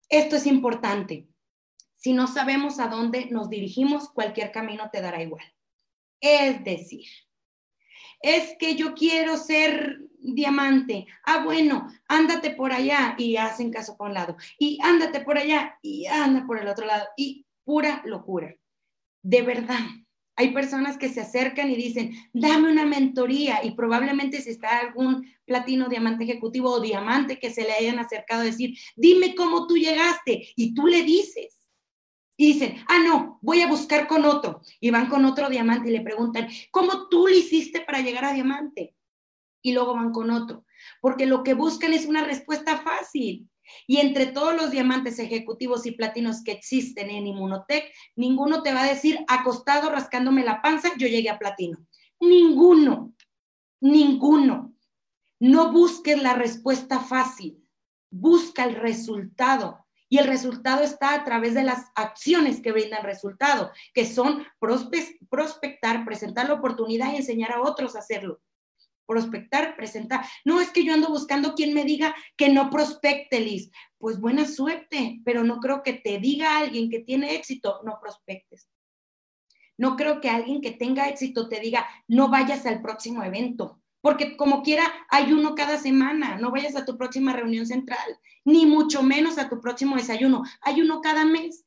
[0.09, 1.27] Esto es importante.
[1.95, 5.43] Si no sabemos a dónde nos dirigimos, cualquier camino te dará igual.
[6.21, 7.07] Es decir,
[8.21, 11.07] es que yo quiero ser diamante.
[11.23, 14.37] Ah, bueno, ándate por allá y hacen caso por un lado.
[14.59, 17.05] Y ándate por allá y anda por el otro lado.
[17.15, 18.55] Y pura locura.
[19.23, 19.79] De verdad,
[20.35, 25.27] hay personas que se acercan y dicen, dame una mentoría y probablemente si está algún
[25.45, 29.75] platino, diamante ejecutivo o diamante que se le hayan acercado a decir, dime cómo tú
[29.77, 31.56] llegaste y tú le dices.
[32.37, 34.61] Y dicen, ah, no, voy a buscar con otro.
[34.79, 38.33] Y van con otro diamante y le preguntan, ¿cómo tú le hiciste para llegar a
[38.33, 38.95] diamante?
[39.63, 40.63] Y luego van con otro.
[41.01, 43.49] Porque lo que buscan es una respuesta fácil.
[43.87, 48.83] Y entre todos los diamantes ejecutivos y platinos que existen en Inmunotech, ninguno te va
[48.83, 51.79] a decir, acostado rascándome la panza, yo llegué a platino.
[52.19, 53.13] Ninguno,
[53.81, 54.73] ninguno.
[55.39, 57.63] No busques la respuesta fácil,
[58.09, 59.86] busca el resultado.
[60.09, 66.05] Y el resultado está a través de las acciones que brindan resultado, que son prospectar,
[66.05, 68.41] presentar la oportunidad y enseñar a otros a hacerlo.
[69.05, 70.25] Prospectar, presentar.
[70.45, 73.69] No es que yo ando buscando quien me diga que no prospecte, Liz.
[73.97, 78.69] Pues buena suerte, pero no creo que te diga alguien que tiene éxito, no prospectes.
[79.77, 84.37] No creo que alguien que tenga éxito te diga, no vayas al próximo evento porque
[84.37, 89.03] como quiera hay uno cada semana, no vayas a tu próxima reunión central, ni mucho
[89.03, 91.65] menos a tu próximo desayuno, hay uno cada mes.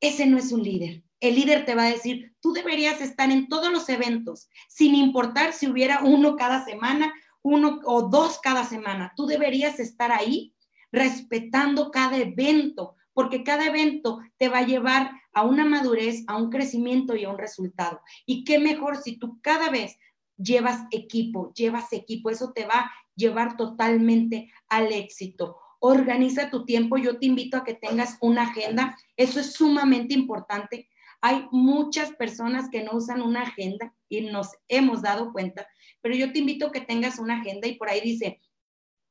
[0.00, 1.04] Ese no es un líder.
[1.20, 5.52] El líder te va a decir, tú deberías estar en todos los eventos, sin importar
[5.52, 7.12] si hubiera uno cada semana,
[7.42, 9.12] uno o dos cada semana.
[9.14, 10.54] Tú deberías estar ahí
[10.90, 16.48] respetando cada evento, porque cada evento te va a llevar a una madurez, a un
[16.48, 18.00] crecimiento y a un resultado.
[18.24, 19.98] Y qué mejor si tú cada vez
[20.36, 25.58] llevas equipo, llevas equipo, eso te va a llevar totalmente al éxito.
[25.78, 30.88] Organiza tu tiempo, yo te invito a que tengas una agenda, eso es sumamente importante.
[31.20, 35.66] Hay muchas personas que no usan una agenda y nos hemos dado cuenta,
[36.00, 38.40] pero yo te invito a que tengas una agenda y por ahí dice,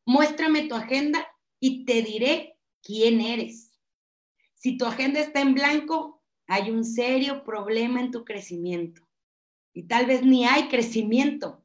[0.06, 1.28] muéstrame tu agenda
[1.60, 3.72] y te diré quién eres.
[4.54, 9.05] Si tu agenda está en blanco, hay un serio problema en tu crecimiento
[9.76, 11.62] y tal vez ni hay crecimiento.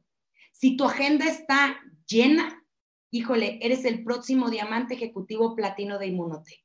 [0.52, 2.66] Si tu agenda está llena,
[3.12, 6.60] híjole, eres el próximo diamante ejecutivo platino de Inmunotech.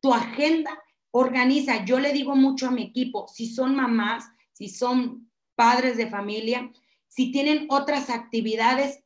[0.00, 0.78] Tu agenda
[1.10, 6.10] organiza, yo le digo mucho a mi equipo, si son mamás, si son padres de
[6.10, 6.70] familia,
[7.08, 9.02] si tienen otras actividades,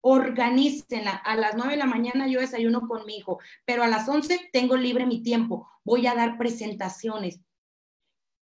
[0.00, 1.12] organícenla.
[1.12, 4.50] A las 9 de la mañana yo desayuno con mi hijo, pero a las 11
[4.52, 5.68] tengo libre mi tiempo.
[5.84, 7.40] Voy a dar presentaciones.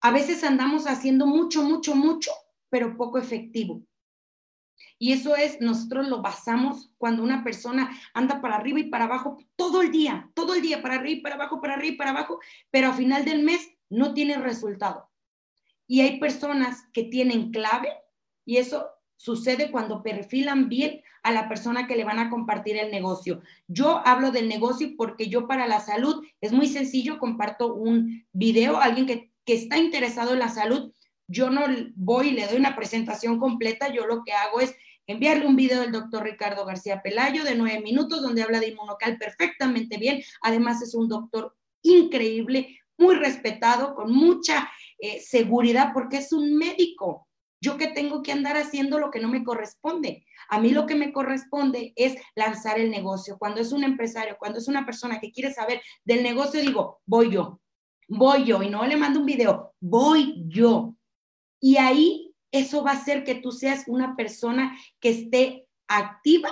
[0.01, 2.31] A veces andamos haciendo mucho, mucho, mucho
[2.69, 3.83] pero poco efectivo.
[4.97, 9.37] Y eso es, nosotros lo basamos cuando una persona anda para arriba y para abajo
[9.55, 12.11] todo el día, todo el día, para arriba y para abajo, para arriba y para
[12.11, 15.09] abajo, pero a final del mes no tiene resultado.
[15.87, 17.89] Y hay personas que tienen clave
[18.45, 22.91] y eso sucede cuando perfilan bien a la persona que le van a compartir el
[22.91, 23.41] negocio.
[23.67, 28.79] Yo hablo del negocio porque yo para la salud es muy sencillo, comparto un video,
[28.79, 30.93] alguien que, que está interesado en la salud,
[31.29, 31.61] yo no
[31.95, 35.81] voy y le doy una presentación completa, yo lo que hago es enviarle un video
[35.81, 40.21] del doctor Ricardo García Pelayo de nueve minutos donde habla de inmunocal perfectamente bien.
[40.41, 47.27] Además es un doctor increíble, muy respetado, con mucha eh, seguridad porque es un médico.
[47.61, 50.25] Yo que tengo que andar haciendo lo que no me corresponde.
[50.49, 53.37] A mí lo que me corresponde es lanzar el negocio.
[53.37, 57.31] Cuando es un empresario, cuando es una persona que quiere saber del negocio, digo, voy
[57.31, 57.59] yo,
[58.07, 58.63] voy yo.
[58.63, 60.95] Y no le mando un video, voy yo.
[61.59, 66.49] Y ahí eso va a hacer que tú seas una persona que esté activa,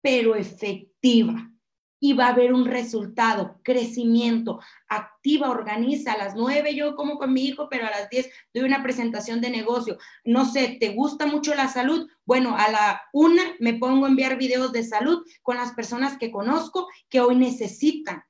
[0.00, 1.50] pero efectiva.
[1.98, 6.12] Y va a haber un resultado, crecimiento, activa, organiza.
[6.12, 9.40] A las nueve yo como con mi hijo, pero a las diez doy una presentación
[9.40, 9.96] de negocio.
[10.22, 12.06] No sé, ¿te gusta mucho la salud?
[12.24, 16.30] Bueno, a la una me pongo a enviar videos de salud con las personas que
[16.30, 18.22] conozco que hoy necesitan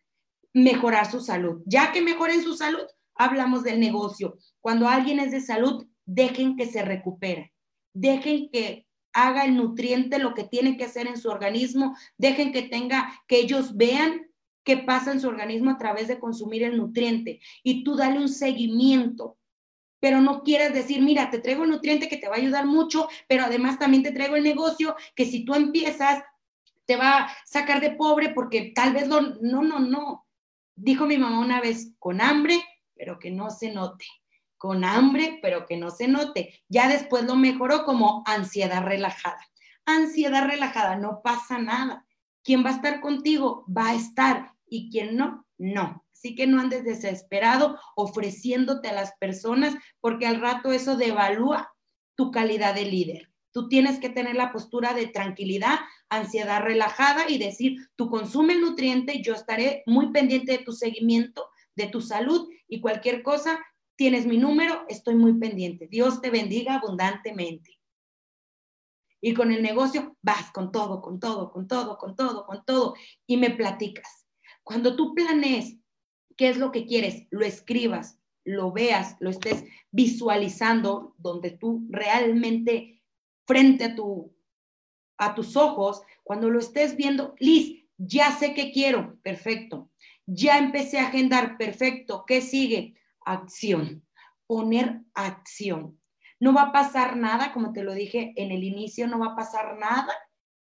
[0.52, 1.62] mejorar su salud.
[1.66, 4.38] Ya que mejoren su salud, hablamos del negocio.
[4.60, 7.52] Cuando alguien es de salud, dejen que se recupere,
[7.92, 12.62] dejen que haga el nutriente lo que tiene que hacer en su organismo, dejen que
[12.62, 14.30] tenga, que ellos vean
[14.62, 18.28] qué pasa en su organismo a través de consumir el nutriente y tú dale un
[18.28, 19.38] seguimiento.
[19.98, 23.08] Pero no quieras decir, mira, te traigo el nutriente que te va a ayudar mucho,
[23.26, 26.22] pero además también te traigo el negocio que si tú empiezas
[26.84, 29.20] te va a sacar de pobre porque tal vez lo...
[29.20, 30.26] No, no, no.
[30.76, 32.62] Dijo mi mamá una vez, con hambre,
[32.94, 34.04] pero que no se note
[34.58, 36.62] con hambre, pero que no se note.
[36.68, 39.40] Ya después lo mejoró como ansiedad relajada.
[39.84, 42.06] Ansiedad relajada, no pasa nada.
[42.42, 46.04] Quien va a estar contigo va a estar y quien no, no.
[46.12, 51.72] Así que no andes desesperado ofreciéndote a las personas porque al rato eso devalúa
[52.14, 53.30] tu calidad de líder.
[53.52, 58.60] Tú tienes que tener la postura de tranquilidad, ansiedad relajada y decir, tú consume el
[58.60, 63.58] nutriente, yo estaré muy pendiente de tu seguimiento, de tu salud y cualquier cosa,
[63.96, 65.88] tienes mi número, estoy muy pendiente.
[65.88, 67.78] Dios te bendiga abundantemente.
[69.20, 72.94] Y con el negocio vas con todo, con todo, con todo, con todo, con todo,
[73.26, 74.26] y me platicas.
[74.62, 75.78] Cuando tú planees
[76.36, 83.02] qué es lo que quieres, lo escribas, lo veas, lo estés visualizando, donde tú realmente
[83.46, 84.34] frente a, tu,
[85.16, 89.90] a tus ojos, cuando lo estés viendo, Liz, ya sé qué quiero, perfecto.
[90.26, 92.24] Ya empecé a agendar, perfecto.
[92.26, 92.96] ¿Qué sigue?
[93.26, 94.06] Acción,
[94.46, 96.00] poner acción.
[96.40, 99.36] No va a pasar nada, como te lo dije en el inicio, no va a
[99.36, 100.12] pasar nada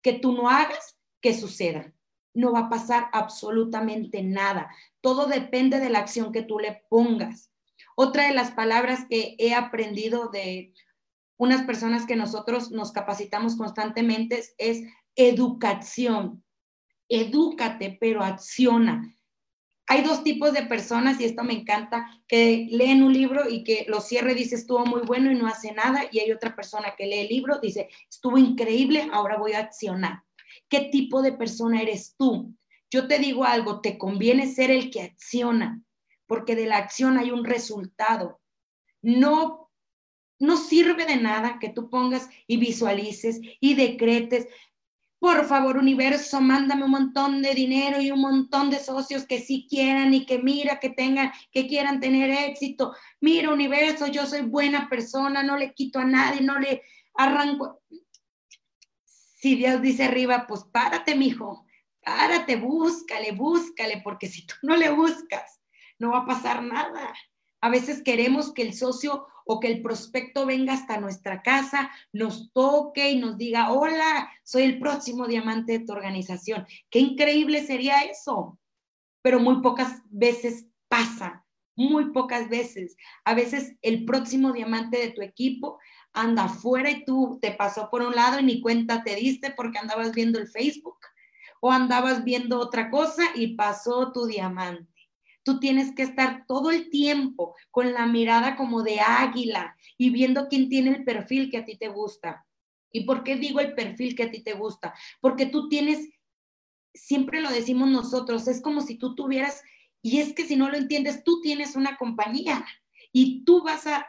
[0.02, 1.94] que tú no hagas que suceda.
[2.34, 4.70] No va a pasar absolutamente nada.
[5.02, 7.52] Todo depende de la acción que tú le pongas.
[7.96, 10.74] Otra de las palabras que he aprendido de
[11.38, 14.84] unas personas que nosotros nos capacitamos constantemente es
[15.16, 16.44] educación.
[17.10, 19.16] Edúcate, pero acciona.
[19.92, 23.86] Hay dos tipos de personas, y esto me encanta, que leen un libro y que
[23.88, 27.08] lo cierre dice estuvo muy bueno y no hace nada, y hay otra persona que
[27.08, 30.22] lee el libro, dice estuvo increíble, ahora voy a accionar.
[30.70, 32.54] ¿Qué tipo de persona eres tú?
[32.92, 35.82] Yo te digo algo, te conviene ser el que acciona,
[36.28, 38.40] porque de la acción hay un resultado.
[39.02, 39.72] No,
[40.38, 44.48] no sirve de nada que tú pongas y visualices y decretes
[45.20, 49.68] por favor, universo, mándame un montón de dinero y un montón de socios que sí
[49.70, 52.96] quieran y que mira, que tengan, que quieran tener éxito.
[53.20, 56.84] Mira, universo, yo soy buena persona, no le quito a nadie, no le
[57.16, 57.82] arranco.
[59.36, 61.66] Si Dios dice arriba, pues párate, mijo,
[62.02, 65.60] párate, búscale, búscale, porque si tú no le buscas,
[65.98, 67.14] no va a pasar nada.
[67.60, 72.54] A veces queremos que el socio o que el prospecto venga hasta nuestra casa, nos
[72.54, 76.68] toque y nos diga, hola, soy el próximo diamante de tu organización.
[76.92, 78.60] Qué increíble sería eso.
[79.24, 82.96] Pero muy pocas veces pasa, muy pocas veces.
[83.26, 85.80] A veces el próximo diamante de tu equipo
[86.14, 89.80] anda afuera y tú te pasó por un lado y ni cuenta te diste porque
[89.80, 91.00] andabas viendo el Facebook
[91.60, 94.99] o andabas viendo otra cosa y pasó tu diamante.
[95.44, 100.48] Tú tienes que estar todo el tiempo con la mirada como de águila y viendo
[100.48, 102.46] quién tiene el perfil que a ti te gusta.
[102.92, 104.94] ¿Y por qué digo el perfil que a ti te gusta?
[105.22, 106.10] Porque tú tienes,
[106.94, 109.62] siempre lo decimos nosotros, es como si tú tuvieras,
[110.02, 112.66] y es que si no lo entiendes, tú tienes una compañía
[113.12, 114.06] y tú vas a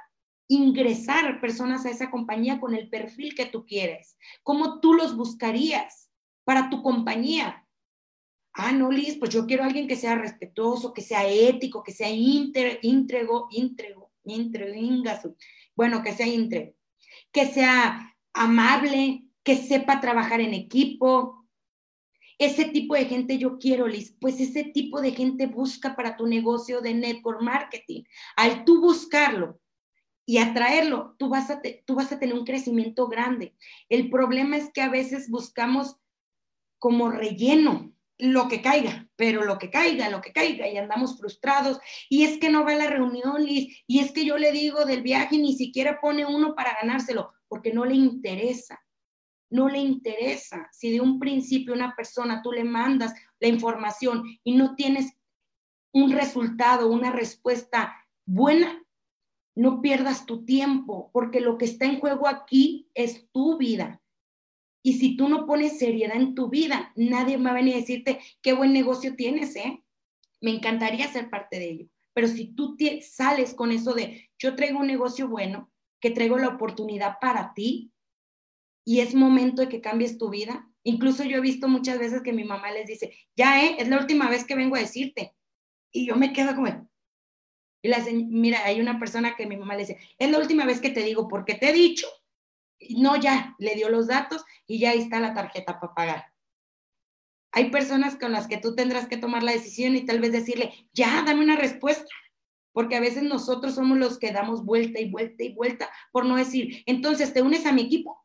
[0.48, 4.16] ingresar personas a esa compañía con el perfil que tú quieres.
[4.42, 6.10] ¿Cómo tú los buscarías
[6.44, 7.59] para tu compañía?
[8.52, 11.92] Ah, no, Liz, pues yo quiero a alguien que sea respetuoso, que sea ético, que
[11.92, 13.48] sea íntrego, íntrego,
[14.24, 15.36] íntrego,
[15.76, 16.74] bueno, que sea íntegro,
[17.32, 21.46] que sea amable, que sepa trabajar en equipo.
[22.38, 24.16] Ese tipo de gente yo quiero, Liz.
[24.20, 28.02] Pues ese tipo de gente busca para tu negocio de network marketing.
[28.36, 29.60] Al tú buscarlo
[30.26, 33.54] y atraerlo, tú vas a, tú vas a tener un crecimiento grande.
[33.88, 35.96] El problema es que a veces buscamos
[36.78, 37.89] como relleno
[38.20, 41.78] lo que caiga, pero lo que caiga, lo que caiga, y andamos frustrados.
[42.08, 44.84] Y es que no va a la reunión, Liz, y es que yo le digo
[44.84, 48.80] del viaje, ni siquiera pone uno para ganárselo, porque no le interesa.
[49.50, 50.68] No le interesa.
[50.72, 55.12] Si de un principio una persona tú le mandas la información y no tienes
[55.92, 58.80] un resultado, una respuesta buena,
[59.56, 64.00] no pierdas tu tiempo, porque lo que está en juego aquí es tu vida
[64.82, 68.20] y si tú no pones seriedad en tu vida, nadie va a venir a decirte
[68.40, 69.82] qué buen negocio tienes, ¿eh?
[70.40, 71.86] Me encantaría ser parte de ello.
[72.14, 75.70] Pero si tú sales con eso de yo traigo un negocio bueno,
[76.00, 77.92] que traigo la oportunidad para ti
[78.84, 80.66] y es momento de que cambies tu vida.
[80.82, 83.76] Incluso yo he visto muchas veces que mi mamá les dice, ya, ¿eh?
[83.78, 85.34] Es la última vez que vengo a decirte.
[85.92, 86.90] Y yo me quedo como,
[87.82, 90.80] y la mira, hay una persona que mi mamá le dice, es la última vez
[90.80, 92.06] que te digo, porque te he dicho
[92.96, 96.24] no, ya, le dio los datos y ya ahí está la tarjeta para pagar.
[97.52, 100.72] Hay personas con las que tú tendrás que tomar la decisión y tal vez decirle,
[100.92, 102.08] ya, dame una respuesta.
[102.72, 106.36] Porque a veces nosotros somos los que damos vuelta y vuelta y vuelta por no
[106.36, 108.24] decir, entonces te unes a mi equipo.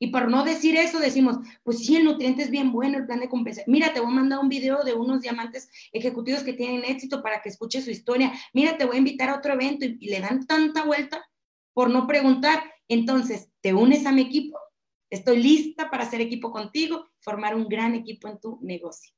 [0.00, 3.20] Y por no decir eso, decimos, pues sí, el nutriente es bien bueno, el plan
[3.20, 3.72] de compensación.
[3.72, 7.42] Mira, te voy a mandar un video de unos diamantes ejecutivos que tienen éxito para
[7.42, 8.32] que escuches su historia.
[8.52, 11.28] Mira, te voy a invitar a otro evento y le dan tanta vuelta
[11.78, 12.64] por no preguntar.
[12.88, 14.58] Entonces, ¿te unes a mi equipo?
[15.10, 19.14] Estoy lista para hacer equipo contigo, formar un gran equipo en tu negocio.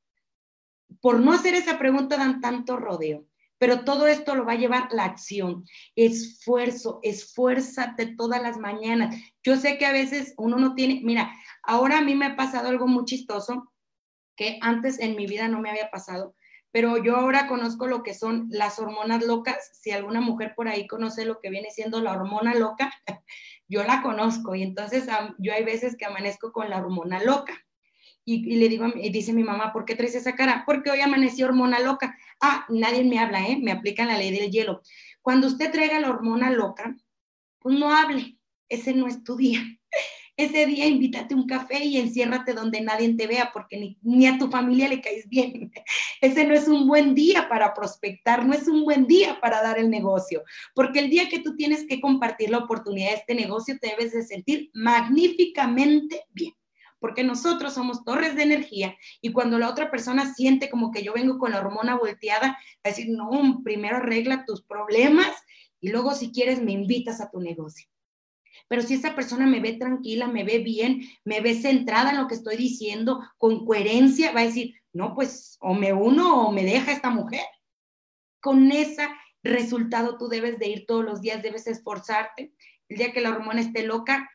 [1.00, 4.88] Por no hacer esa pregunta dan tanto rodeo, pero todo esto lo va a llevar
[4.92, 5.64] la acción.
[5.96, 9.16] Esfuerzo, esfuérzate todas las mañanas.
[9.42, 11.32] Yo sé que a veces uno no tiene, mira,
[11.62, 13.72] ahora a mí me ha pasado algo muy chistoso
[14.36, 16.34] que antes en mi vida no me había pasado
[16.72, 19.70] pero yo ahora conozco lo que son las hormonas locas.
[19.74, 22.92] Si alguna mujer por ahí conoce lo que viene siendo la hormona loca,
[23.68, 25.06] yo la conozco y entonces
[25.38, 27.54] yo hay veces que amanezco con la hormona loca.
[28.24, 30.62] Y, le digo, y dice mi mamá, ¿por qué traes esa cara?
[30.64, 32.16] Porque hoy amanecí hormona loca.
[32.40, 33.58] Ah, nadie me habla, ¿eh?
[33.60, 34.82] Me aplican la ley del hielo.
[35.20, 36.96] Cuando usted traiga la hormona loca,
[37.58, 39.60] pues no hable, ese no es tu día.
[40.41, 44.51] Ese día invítate un café y enciérrate donde nadie te vea porque ni, a tu
[44.51, 45.70] familia le caes bien.
[46.22, 49.78] Ese no es un buen día para prospectar, no es un buen día para dar
[49.78, 50.43] el negocio,
[50.74, 54.12] porque el día que tú tienes que compartir la oportunidad de este negocio te debes
[54.12, 56.55] de sentir magníficamente bien
[57.01, 61.12] porque nosotros somos torres de energía y cuando la otra persona siente como que yo
[61.12, 65.34] vengo con la hormona volteada, va a decir, no, primero arregla tus problemas
[65.80, 67.89] y luego si quieres me invitas a tu negocio.
[68.70, 72.28] Pero si esa persona me ve tranquila, me ve bien, me ve centrada en lo
[72.28, 76.62] que estoy diciendo, con coherencia, va a decir, no, pues o me uno o me
[76.62, 77.44] deja esta mujer.
[78.40, 79.08] Con ese
[79.42, 82.52] resultado tú debes de ir todos los días, debes esforzarte.
[82.88, 84.30] El día que la hormona esté loca,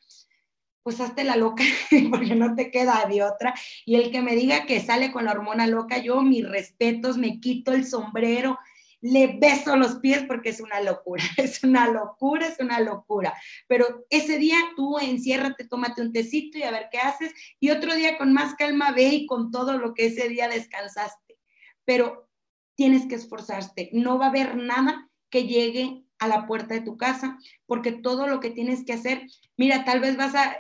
[0.83, 1.63] pues hazte la loca,
[2.11, 3.53] porque no te queda de otra.
[3.85, 7.39] Y el que me diga que sale con la hormona loca, yo mis respetos, me
[7.39, 8.59] quito el sombrero,
[9.05, 13.35] le beso los pies porque es una locura, es una locura, es una locura.
[13.67, 17.31] Pero ese día tú enciérrate, tómate un tecito y a ver qué haces.
[17.59, 21.37] Y otro día con más calma ve y con todo lo que ese día descansaste.
[21.83, 22.27] Pero
[22.73, 23.91] tienes que esforzarte.
[23.93, 27.37] No va a haber nada que llegue a la puerta de tu casa,
[27.67, 30.57] porque todo lo que tienes que hacer, mira, tal vez vas a,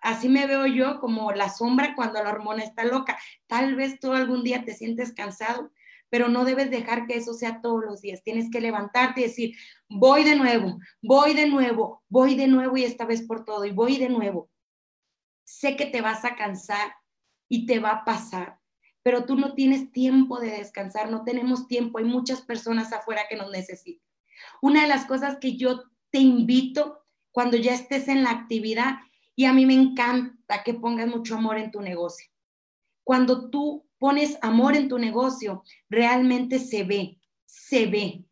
[0.00, 4.12] así me veo yo como la sombra cuando la hormona está loca, tal vez tú
[4.12, 5.72] algún día te sientes cansado,
[6.10, 8.22] pero no debes dejar que eso sea todos los días.
[8.22, 9.56] Tienes que levantarte y decir,
[9.88, 13.70] voy de nuevo, voy de nuevo, voy de nuevo y esta vez por todo, y
[13.70, 14.50] voy de nuevo.
[15.44, 16.92] Sé que te vas a cansar
[17.48, 18.58] y te va a pasar,
[19.02, 23.36] pero tú no tienes tiempo de descansar, no tenemos tiempo, hay muchas personas afuera que
[23.36, 24.06] nos necesitan.
[24.60, 28.98] Una de las cosas que yo te invito cuando ya estés en la actividad,
[29.36, 32.30] y a mí me encanta que pongas mucho amor en tu negocio.
[33.10, 38.24] Cuando tú pones amor en tu negocio, realmente se ve, se ve.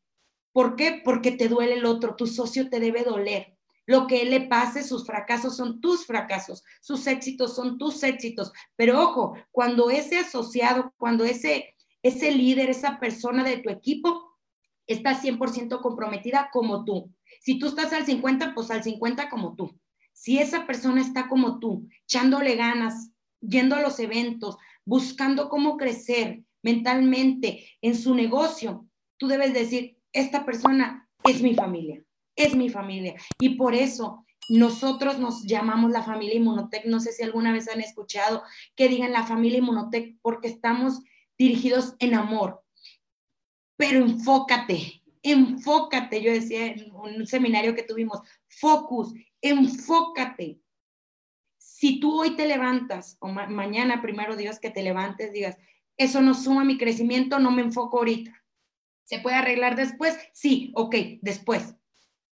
[0.52, 1.02] ¿Por qué?
[1.04, 3.56] Porque te duele el otro, tu socio te debe doler.
[3.86, 8.52] Lo que él le pase, sus fracasos son tus fracasos, sus éxitos son tus éxitos.
[8.76, 11.74] Pero ojo, cuando ese asociado, cuando ese,
[12.04, 14.38] ese líder, esa persona de tu equipo
[14.86, 17.12] está 100% comprometida como tú.
[17.40, 19.76] Si tú estás al 50, pues al 50 como tú.
[20.12, 23.10] Si esa persona está como tú, echándole ganas,
[23.40, 24.56] yendo a los eventos,
[24.88, 28.86] buscando cómo crecer mentalmente en su negocio,
[29.18, 32.02] tú debes decir, esta persona es mi familia,
[32.34, 33.14] es mi familia.
[33.38, 36.86] Y por eso nosotros nos llamamos la familia Inmunotech.
[36.86, 38.42] No sé si alguna vez han escuchado
[38.76, 41.02] que digan la familia Inmunotech porque estamos
[41.36, 42.62] dirigidos en amor.
[43.76, 46.22] Pero enfócate, enfócate.
[46.22, 49.12] Yo decía en un seminario que tuvimos, focus,
[49.42, 50.58] enfócate
[51.78, 55.56] si tú hoy te levantas, o mañana, primero Dios, que te levantes, digas,
[55.96, 58.32] eso no suma mi crecimiento, no me enfoco ahorita.
[59.04, 60.18] ¿Se puede arreglar después?
[60.32, 61.76] Sí, ok, después.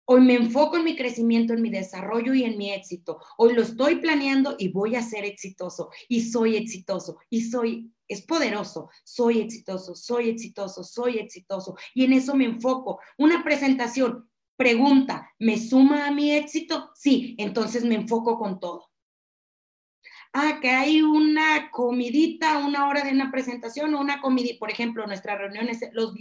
[0.05, 3.21] Hoy me enfoco en mi crecimiento, en mi desarrollo y en mi éxito.
[3.39, 5.91] Hoy lo estoy planeando y voy a ser exitoso.
[6.09, 7.19] Y soy exitoso.
[7.31, 8.91] Y soy, es poderoso.
[9.05, 11.77] Soy exitoso, soy exitoso, soy exitoso.
[11.95, 12.99] Y en eso me enfoco.
[13.17, 16.91] Una presentación, pregunta, ¿me suma a mi éxito?
[16.97, 18.86] Sí, entonces me enfoco con todo
[20.37, 25.07] ah, que hay una comidita, una hora de una presentación o una comidita, por ejemplo,
[25.07, 26.15] nuestras reuniones los